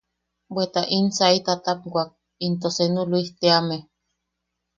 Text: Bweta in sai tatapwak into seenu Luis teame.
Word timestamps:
Bweta 0.53 0.81
in 0.97 1.05
sai 1.17 1.37
tatapwak 1.45 2.09
into 2.45 2.67
seenu 2.75 3.01
Luis 3.11 3.29
teame. 3.39 3.77